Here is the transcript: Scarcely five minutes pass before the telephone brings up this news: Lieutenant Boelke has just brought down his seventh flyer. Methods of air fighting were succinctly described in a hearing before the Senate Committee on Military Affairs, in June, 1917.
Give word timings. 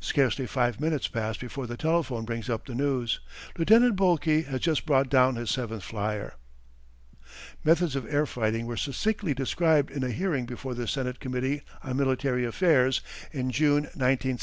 Scarcely 0.00 0.46
five 0.46 0.80
minutes 0.80 1.06
pass 1.06 1.36
before 1.36 1.66
the 1.66 1.76
telephone 1.76 2.24
brings 2.24 2.48
up 2.48 2.64
this 2.64 2.74
news: 2.74 3.20
Lieutenant 3.58 3.94
Boelke 3.94 4.46
has 4.46 4.58
just 4.62 4.86
brought 4.86 5.10
down 5.10 5.36
his 5.36 5.50
seventh 5.50 5.82
flyer. 5.82 6.36
Methods 7.62 7.94
of 7.94 8.06
air 8.10 8.24
fighting 8.24 8.64
were 8.64 8.78
succinctly 8.78 9.34
described 9.34 9.90
in 9.90 10.02
a 10.02 10.08
hearing 10.12 10.46
before 10.46 10.72
the 10.74 10.88
Senate 10.88 11.20
Committee 11.20 11.60
on 11.84 11.98
Military 11.98 12.46
Affairs, 12.46 13.02
in 13.32 13.50
June, 13.50 13.82
1917. 13.92 14.38